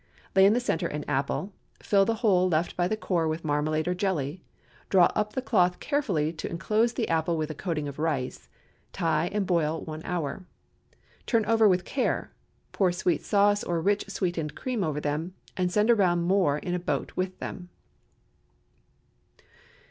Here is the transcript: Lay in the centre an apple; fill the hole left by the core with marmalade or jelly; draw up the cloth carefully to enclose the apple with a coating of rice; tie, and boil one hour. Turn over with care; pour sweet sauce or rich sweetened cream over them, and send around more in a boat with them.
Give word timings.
Lay 0.35 0.47
in 0.47 0.53
the 0.53 0.59
centre 0.59 0.87
an 0.87 1.05
apple; 1.07 1.53
fill 1.79 2.05
the 2.05 2.15
hole 2.25 2.49
left 2.49 2.75
by 2.75 2.87
the 2.87 2.97
core 2.97 3.27
with 3.27 3.45
marmalade 3.45 3.87
or 3.87 3.93
jelly; 3.93 4.41
draw 4.89 5.05
up 5.13 5.33
the 5.33 5.43
cloth 5.43 5.79
carefully 5.79 6.33
to 6.33 6.49
enclose 6.49 6.93
the 6.93 7.07
apple 7.07 7.37
with 7.37 7.51
a 7.51 7.53
coating 7.53 7.87
of 7.87 7.99
rice; 7.99 8.49
tie, 8.93 9.29
and 9.31 9.45
boil 9.45 9.81
one 9.81 10.01
hour. 10.03 10.47
Turn 11.27 11.45
over 11.45 11.67
with 11.69 11.85
care; 11.85 12.31
pour 12.71 12.91
sweet 12.91 13.23
sauce 13.23 13.63
or 13.63 13.79
rich 13.79 14.09
sweetened 14.09 14.55
cream 14.55 14.83
over 14.83 14.99
them, 14.99 15.35
and 15.55 15.71
send 15.71 15.91
around 15.91 16.23
more 16.23 16.57
in 16.57 16.73
a 16.73 16.79
boat 16.79 17.11
with 17.15 17.37
them. 17.37 17.69